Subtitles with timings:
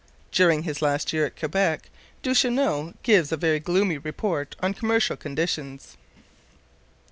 [0.31, 1.91] During his last year at Quebec
[2.23, 5.95] Duchesneau gives a very gloomy report on commercial conditions.